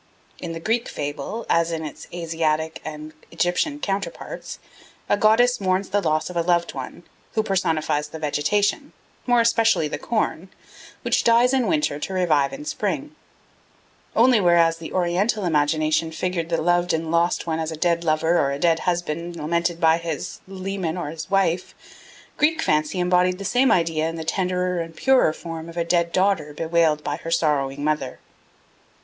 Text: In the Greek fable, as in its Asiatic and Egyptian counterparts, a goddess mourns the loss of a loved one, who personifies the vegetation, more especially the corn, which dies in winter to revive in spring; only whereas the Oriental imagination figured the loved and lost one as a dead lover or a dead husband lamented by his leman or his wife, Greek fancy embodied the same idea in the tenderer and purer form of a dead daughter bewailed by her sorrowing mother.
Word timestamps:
In 0.39 0.53
the 0.53 0.59
Greek 0.59 0.87
fable, 0.89 1.45
as 1.47 1.71
in 1.71 1.85
its 1.85 2.07
Asiatic 2.11 2.81
and 2.83 3.13
Egyptian 3.29 3.77
counterparts, 3.79 4.57
a 5.07 5.15
goddess 5.15 5.61
mourns 5.61 5.89
the 5.89 6.01
loss 6.01 6.27
of 6.27 6.35
a 6.35 6.41
loved 6.41 6.73
one, 6.73 7.03
who 7.35 7.43
personifies 7.43 8.07
the 8.07 8.17
vegetation, 8.17 8.93
more 9.27 9.41
especially 9.41 9.87
the 9.87 9.99
corn, 9.99 10.49
which 11.03 11.23
dies 11.23 11.53
in 11.53 11.67
winter 11.67 11.99
to 11.99 12.13
revive 12.13 12.51
in 12.51 12.65
spring; 12.65 13.13
only 14.15 14.41
whereas 14.41 14.77
the 14.77 14.91
Oriental 14.91 15.45
imagination 15.45 16.11
figured 16.11 16.49
the 16.49 16.59
loved 16.63 16.93
and 16.93 17.11
lost 17.11 17.45
one 17.45 17.59
as 17.59 17.71
a 17.71 17.77
dead 17.77 18.03
lover 18.03 18.39
or 18.39 18.51
a 18.51 18.57
dead 18.57 18.79
husband 18.89 19.35
lamented 19.35 19.79
by 19.79 19.99
his 19.99 20.39
leman 20.47 20.97
or 20.97 21.11
his 21.11 21.29
wife, 21.29 21.75
Greek 22.37 22.59
fancy 22.63 22.99
embodied 22.99 23.37
the 23.37 23.45
same 23.45 23.71
idea 23.71 24.09
in 24.09 24.15
the 24.15 24.23
tenderer 24.23 24.79
and 24.79 24.95
purer 24.95 25.31
form 25.31 25.69
of 25.69 25.77
a 25.77 25.83
dead 25.85 26.11
daughter 26.11 26.55
bewailed 26.55 27.03
by 27.03 27.17
her 27.17 27.29
sorrowing 27.29 27.83
mother. 27.83 28.17